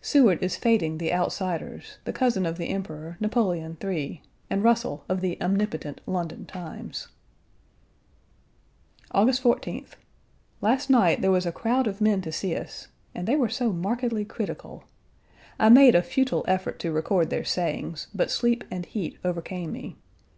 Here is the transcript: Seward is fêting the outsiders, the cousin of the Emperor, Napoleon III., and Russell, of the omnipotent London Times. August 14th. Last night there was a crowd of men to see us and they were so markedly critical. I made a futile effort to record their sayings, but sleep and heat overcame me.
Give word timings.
Seward 0.00 0.42
is 0.42 0.56
fêting 0.56 0.96
the 0.98 1.12
outsiders, 1.12 1.98
the 2.04 2.12
cousin 2.14 2.46
of 2.46 2.56
the 2.56 2.70
Emperor, 2.70 3.18
Napoleon 3.20 3.76
III., 3.84 4.22
and 4.48 4.64
Russell, 4.64 5.04
of 5.10 5.20
the 5.20 5.36
omnipotent 5.42 6.00
London 6.06 6.46
Times. 6.46 7.08
August 9.10 9.42
14th. 9.42 9.96
Last 10.62 10.88
night 10.88 11.20
there 11.20 11.30
was 11.30 11.44
a 11.44 11.52
crowd 11.52 11.86
of 11.86 12.00
men 12.00 12.22
to 12.22 12.32
see 12.32 12.56
us 12.56 12.88
and 13.14 13.28
they 13.28 13.36
were 13.36 13.50
so 13.50 13.74
markedly 13.74 14.24
critical. 14.24 14.84
I 15.58 15.68
made 15.68 15.94
a 15.94 16.00
futile 16.00 16.46
effort 16.48 16.78
to 16.78 16.90
record 16.90 17.28
their 17.28 17.44
sayings, 17.44 18.06
but 18.14 18.30
sleep 18.30 18.64
and 18.70 18.86
heat 18.86 19.18
overcame 19.22 19.70
me. 19.70 19.96